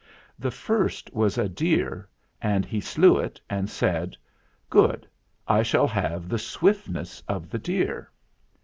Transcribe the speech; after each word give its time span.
The 0.39 0.49
first 0.49 1.13
was 1.13 1.37
a 1.37 1.47
deer, 1.47 2.09
and 2.41 2.65
he 2.65 2.81
slew 2.81 3.19
it 3.19 3.39
and 3.51 3.69
said, 3.69 4.17
"Good, 4.67 5.07
I 5.47 5.61
shall 5.61 5.85
have 5.85 6.27
the 6.27 6.39
swiftness 6.39 7.21
of 7.27 7.51
the 7.51 7.59
deer." 7.59 8.11